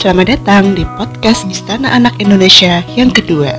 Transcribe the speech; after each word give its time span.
Selamat 0.00 0.32
datang 0.32 0.72
di 0.72 0.80
podcast 0.96 1.44
Istana 1.44 1.92
Anak 1.92 2.16
Indonesia 2.24 2.80
yang 2.96 3.12
kedua. 3.12 3.52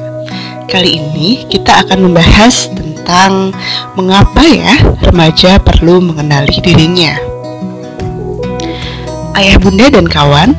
Kali 0.65 0.97
ini 0.97 1.45
kita 1.45 1.85
akan 1.85 2.09
membahas 2.09 2.65
tentang 2.73 3.53
mengapa 3.93 4.41
ya 4.41 4.73
remaja 5.05 5.61
perlu 5.61 6.01
mengenali 6.01 6.57
dirinya. 6.65 7.13
Ayah 9.37 9.61
bunda 9.61 9.93
dan 9.93 10.09
kawan, 10.09 10.57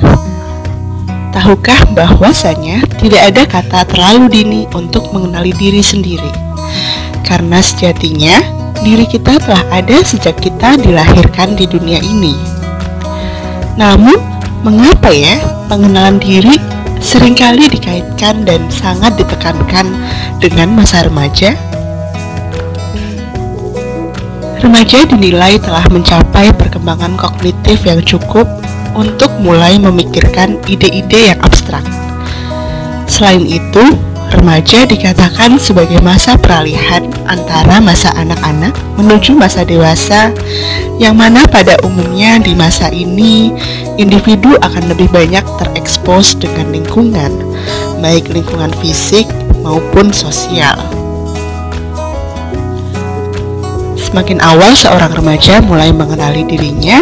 tahukah 1.34 1.82
bahwasanya 1.98 2.86
tidak 3.02 3.34
ada 3.34 3.42
kata 3.42 3.82
terlalu 3.90 4.30
dini 4.30 4.60
untuk 4.78 5.10
mengenali 5.10 5.50
diri 5.58 5.82
sendiri? 5.82 6.30
Karena 7.26 7.58
sejatinya 7.58 8.38
diri 8.86 9.02
kita 9.02 9.34
telah 9.42 9.66
ada 9.74 9.98
sejak 10.06 10.38
kita 10.38 10.78
dilahirkan 10.78 11.58
di 11.58 11.66
dunia 11.66 11.98
ini. 11.98 12.38
Namun, 13.74 14.30
Mengapa 14.62 15.10
ya 15.10 15.42
pengenalan 15.72 16.20
diri 16.20 16.60
sering 17.00 17.32
kali 17.32 17.64
dikaitkan 17.72 18.44
dan 18.44 18.60
sangat 18.68 19.16
ditekankan 19.16 19.88
dengan 20.36 20.76
masa 20.76 21.08
remaja? 21.08 21.56
Remaja 24.60 25.08
dinilai 25.08 25.56
telah 25.56 25.88
mencapai 25.88 26.52
perkembangan 26.60 27.16
kognitif 27.16 27.88
yang 27.88 28.04
cukup 28.04 28.44
untuk 28.92 29.32
mulai 29.40 29.80
memikirkan 29.80 30.60
ide-ide 30.68 31.32
yang 31.32 31.40
abstrak. 31.40 31.82
Selain 33.08 33.48
itu, 33.48 33.96
remaja 34.32 34.88
dikatakan 34.88 35.60
sebagai 35.60 36.00
masa 36.00 36.40
peralihan 36.40 37.04
antara 37.28 37.78
masa 37.78 38.10
anak-anak 38.16 38.72
menuju 38.96 39.36
masa 39.36 39.62
dewasa 39.62 40.32
yang 40.96 41.14
mana 41.20 41.44
pada 41.44 41.76
umumnya 41.84 42.40
di 42.40 42.56
masa 42.56 42.88
ini 42.88 43.52
individu 44.00 44.56
akan 44.64 44.88
lebih 44.88 45.12
banyak 45.12 45.44
terekspos 45.60 46.34
dengan 46.40 46.72
lingkungan, 46.72 47.32
baik 48.00 48.32
lingkungan 48.32 48.72
fisik 48.80 49.28
maupun 49.60 50.10
sosial. 50.10 50.80
Semakin 54.00 54.44
awal 54.44 54.76
seorang 54.76 55.12
remaja 55.16 55.64
mulai 55.64 55.88
mengenali 55.88 56.44
dirinya, 56.44 57.00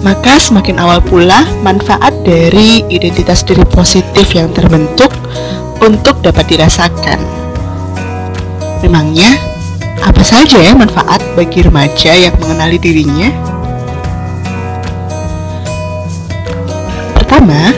maka 0.00 0.40
semakin 0.40 0.80
awal 0.80 1.00
pula 1.04 1.44
manfaat 1.60 2.12
dari 2.24 2.84
identitas 2.88 3.44
diri 3.44 3.64
positif 3.68 4.32
yang 4.32 4.48
terbentuk 4.54 5.12
untuk 5.80 6.20
dapat 6.24 6.44
dirasakan. 6.48 7.20
Memangnya, 8.84 9.34
apa 10.04 10.22
saja 10.22 10.60
ya 10.60 10.76
manfaat 10.76 11.18
bagi 11.34 11.64
remaja 11.64 12.12
yang 12.14 12.34
mengenali 12.38 12.78
dirinya? 12.78 13.28
Pertama, 17.16 17.72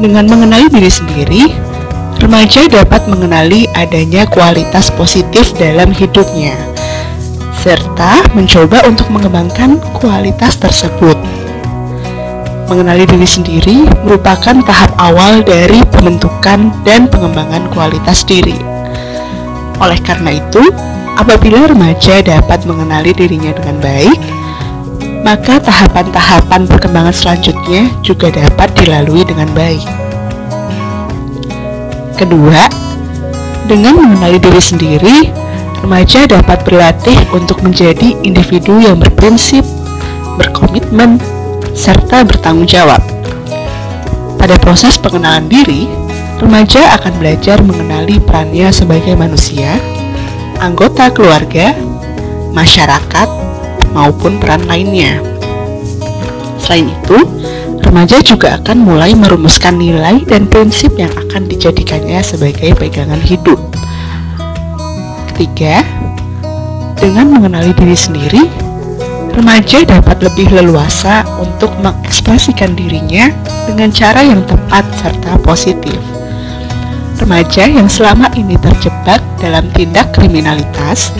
dengan 0.00 0.26
mengenali 0.26 0.66
diri 0.72 0.90
sendiri, 0.90 1.42
remaja 2.18 2.66
dapat 2.66 3.06
mengenali 3.06 3.68
adanya 3.76 4.24
kualitas 4.26 4.90
positif 4.94 5.52
dalam 5.60 5.92
hidupnya, 5.92 6.56
serta 7.60 8.24
mencoba 8.32 8.86
untuk 8.88 9.06
mengembangkan 9.12 9.78
kualitas 10.00 10.56
tersebut. 10.58 11.43
Mengenali 12.64 13.04
diri 13.04 13.28
sendiri 13.28 13.76
merupakan 14.02 14.56
tahap 14.64 14.96
awal 14.96 15.44
dari 15.44 15.84
pembentukan 15.92 16.72
dan 16.82 17.06
pengembangan 17.12 17.68
kualitas 17.72 18.24
diri. 18.24 18.56
Oleh 19.82 20.00
karena 20.00 20.38
itu, 20.38 20.62
Apabila 21.14 21.70
remaja 21.70 22.18
dapat 22.26 22.66
mengenali 22.66 23.14
dirinya 23.14 23.54
dengan 23.54 23.78
baik, 23.78 24.18
maka 25.22 25.62
tahapan-tahapan 25.62 26.66
perkembangan 26.66 27.14
selanjutnya 27.14 27.86
juga 28.02 28.34
dapat 28.34 28.74
dilalui 28.82 29.22
dengan 29.22 29.46
baik. 29.54 29.86
Kedua, 32.18 32.66
dengan 33.70 33.94
mengenali 34.02 34.42
diri 34.42 34.58
sendiri, 34.58 35.16
remaja 35.86 36.26
dapat 36.26 36.66
berlatih 36.66 37.16
untuk 37.30 37.62
menjadi 37.62 38.18
individu 38.26 38.82
yang 38.82 38.98
berprinsip, 38.98 39.62
berkomitmen, 40.34 41.22
serta 41.74 42.22
bertanggung 42.22 42.70
jawab. 42.70 43.02
Pada 44.38 44.56
proses 44.62 44.94
pengenalan 44.96 45.50
diri, 45.50 45.90
remaja 46.38 46.94
akan 46.96 47.12
belajar 47.18 47.58
mengenali 47.60 48.22
perannya 48.22 48.70
sebagai 48.70 49.18
manusia 49.18 49.76
anggota 50.62 51.10
keluarga, 51.10 51.74
masyarakat, 52.54 53.28
maupun 53.92 54.38
peran 54.38 54.64
lainnya. 54.64 55.20
Selain 56.56 56.88
itu, 56.88 57.18
remaja 57.84 58.22
juga 58.24 58.56
akan 58.62 58.78
mulai 58.80 59.12
merumuskan 59.12 59.76
nilai 59.76 60.22
dan 60.24 60.48
prinsip 60.48 60.94
yang 60.96 61.12
akan 61.12 61.44
dijadikannya 61.50 62.22
sebagai 62.24 62.72
pegangan 62.78 63.20
hidup. 63.20 63.60
Ketiga, 65.34 65.82
dengan 66.96 67.34
mengenali 67.34 67.74
diri 67.76 67.98
sendiri, 67.98 68.42
remaja 69.34 69.82
dapat 69.82 70.22
lebih 70.22 70.54
leluasa 70.54 71.26
untuk 71.42 71.74
mengekspresikan 71.82 72.78
dirinya 72.78 73.28
dengan 73.66 73.90
cara 73.90 74.22
yang 74.22 74.46
tepat 74.46 74.86
serta 75.02 75.36
positif 75.42 75.98
remaja 77.18 77.66
yang 77.66 77.86
selama 77.86 78.30
ini 78.34 78.58
terjebak 78.58 79.22
dalam 79.38 79.66
tindak 79.74 80.10
kriminalitas 80.14 81.14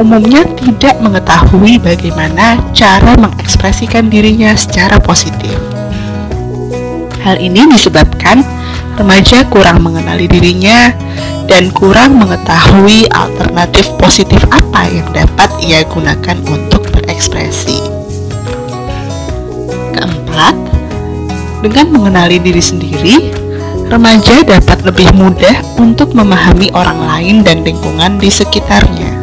umumnya 0.00 0.46
tidak 0.56 0.96
mengetahui 1.00 1.76
bagaimana 1.76 2.56
cara 2.72 3.12
mengekspresikan 3.20 4.08
dirinya 4.08 4.56
secara 4.56 4.96
positif. 4.96 5.52
Hal 7.20 7.36
ini 7.36 7.68
disebabkan 7.68 8.40
remaja 8.96 9.44
kurang 9.52 9.84
mengenali 9.84 10.24
dirinya 10.24 10.88
dan 11.44 11.68
kurang 11.76 12.16
mengetahui 12.16 13.12
alternatif 13.12 13.92
positif 14.00 14.40
apa 14.48 14.88
yang 14.88 15.08
dapat 15.12 15.52
ia 15.60 15.84
gunakan 15.84 16.38
untuk 16.48 16.79
berekspresi. 17.00 17.80
Keempat, 19.96 20.54
dengan 21.64 21.86
mengenali 21.96 22.36
diri 22.36 22.60
sendiri, 22.60 23.32
remaja 23.88 24.44
dapat 24.44 24.84
lebih 24.84 25.08
mudah 25.16 25.64
untuk 25.80 26.12
memahami 26.12 26.68
orang 26.76 27.00
lain 27.00 27.36
dan 27.40 27.64
lingkungan 27.64 28.20
di 28.20 28.28
sekitarnya. 28.28 29.16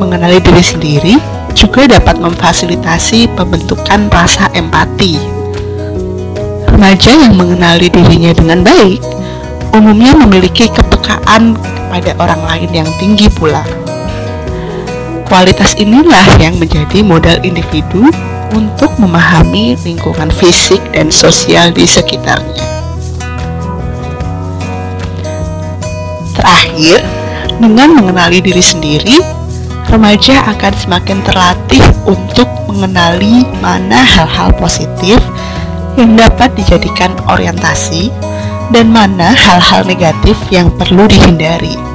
Mengenali 0.00 0.40
diri 0.40 0.64
sendiri 0.64 1.14
juga 1.54 1.86
dapat 1.86 2.18
memfasilitasi 2.18 3.30
pembentukan 3.36 4.10
rasa 4.10 4.50
empati. 4.56 5.20
Remaja 6.66 7.14
yang 7.14 7.38
mengenali 7.38 7.86
dirinya 7.86 8.34
dengan 8.34 8.66
baik 8.66 8.98
umumnya 9.70 10.14
memiliki 10.18 10.66
kepekaan 10.70 11.54
kepada 11.54 12.10
orang 12.18 12.42
lain 12.42 12.70
yang 12.82 12.90
tinggi 12.98 13.30
pula. 13.30 13.62
Kualitas 15.24 15.72
inilah 15.80 16.36
yang 16.36 16.60
menjadi 16.60 17.00
modal 17.00 17.40
individu 17.42 18.12
untuk 18.52 18.92
memahami 19.00 19.74
lingkungan 19.82 20.30
fisik 20.30 20.78
dan 20.94 21.10
sosial 21.10 21.74
di 21.74 21.88
sekitarnya. 21.88 22.64
Terakhir, 26.38 27.00
dengan 27.58 27.98
mengenali 27.98 28.44
diri 28.44 28.60
sendiri, 28.62 29.16
remaja 29.88 30.44
akan 30.54 30.72
semakin 30.76 31.18
terlatih 31.24 31.84
untuk 32.04 32.46
mengenali 32.68 33.48
mana 33.64 34.02
hal-hal 34.04 34.52
positif 34.60 35.18
yang 35.94 36.18
dapat 36.18 36.50
dijadikan 36.58 37.14
orientasi 37.30 38.10
dan 38.74 38.90
mana 38.90 39.32
hal-hal 39.32 39.86
negatif 39.86 40.34
yang 40.50 40.68
perlu 40.74 41.06
dihindari. 41.06 41.93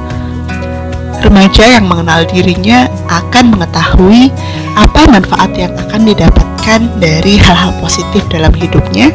Remaja 1.20 1.64
yang 1.78 1.84
mengenal 1.84 2.24
dirinya 2.24 2.88
akan 3.06 3.52
mengetahui 3.52 4.32
apa 4.72 5.00
manfaat 5.04 5.52
yang 5.52 5.72
akan 5.76 6.08
didapatkan 6.08 6.80
dari 6.96 7.36
hal-hal 7.36 7.76
positif 7.78 8.24
dalam 8.32 8.50
hidupnya, 8.56 9.12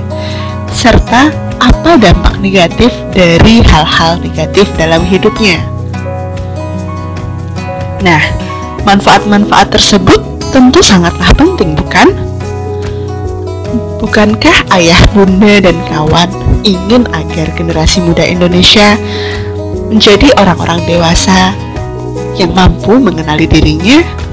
serta 0.70 1.34
apa 1.58 1.98
dampak 1.98 2.38
negatif 2.40 2.94
dari 3.10 3.66
hal-hal 3.66 4.22
negatif 4.22 4.70
dalam 4.78 5.02
hidupnya. 5.02 5.66
Nah, 8.06 8.22
manfaat-manfaat 8.86 9.74
tersebut 9.74 10.22
tentu 10.54 10.86
sangatlah 10.86 11.34
penting, 11.34 11.74
bukan? 11.74 12.14
Bukankah 13.98 14.70
ayah, 14.78 15.02
bunda, 15.10 15.58
dan 15.58 15.74
kawan 15.90 16.30
ingin 16.62 17.10
agar 17.10 17.50
generasi 17.58 18.06
muda 18.06 18.22
Indonesia 18.22 18.94
menjadi 19.90 20.38
orang-orang 20.38 20.86
dewasa 20.86 21.54
yang 22.36 22.52
mampu 22.52 23.00
mengenali 23.00 23.48
dirinya 23.48 24.25